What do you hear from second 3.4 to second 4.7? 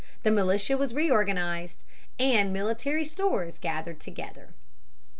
gathered together.